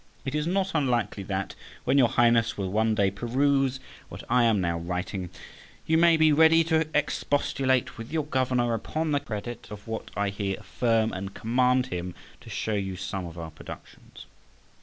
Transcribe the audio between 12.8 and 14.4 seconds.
some of our productions.